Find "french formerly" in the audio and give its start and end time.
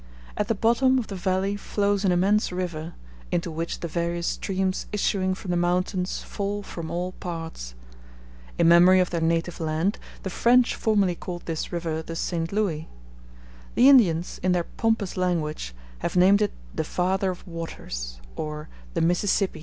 10.31-11.13